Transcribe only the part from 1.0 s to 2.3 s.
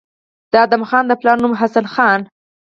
د پلار نوم حسن خان